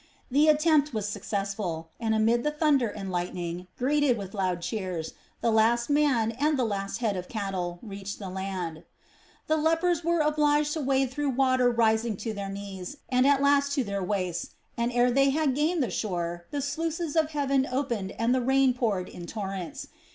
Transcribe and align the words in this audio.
The 0.31 0.47
attempt 0.47 0.95
was 0.95 1.07
successful 1.07 1.91
and, 1.99 2.15
amid 2.15 2.43
the 2.43 2.49
thunder 2.49 2.87
and 2.87 3.11
lightning, 3.11 3.67
greeted 3.77 4.17
with 4.17 4.33
loud 4.33 4.63
cheers, 4.63 5.13
the 5.41 5.51
last 5.51 5.91
man 5.91 6.31
and 6.39 6.57
the 6.57 6.63
last 6.65 7.01
head 7.01 7.15
of 7.15 7.29
cattle 7.29 7.77
reached 7.83 8.17
the 8.17 8.27
land. 8.31 8.83
The 9.45 9.57
lepers 9.57 10.03
were 10.03 10.21
obliged 10.21 10.73
to 10.73 10.81
wade 10.81 11.11
through 11.11 11.29
water 11.29 11.69
rising 11.69 12.17
to 12.17 12.33
their 12.33 12.49
knees 12.49 12.97
and 13.09 13.27
at 13.27 13.43
last 13.43 13.73
to 13.73 13.83
their 13.83 14.01
waists 14.03 14.55
and, 14.75 14.91
ere 14.91 15.11
they 15.11 15.29
had 15.29 15.53
gained 15.53 15.83
the 15.83 15.91
shore, 15.91 16.47
the 16.49 16.63
sluices 16.63 17.15
of 17.15 17.29
heaven 17.29 17.67
opened 17.71 18.13
and 18.17 18.33
the 18.33 18.41
rain 18.41 18.73
poured 18.73 19.07
in 19.07 19.27
torrents. 19.27 19.85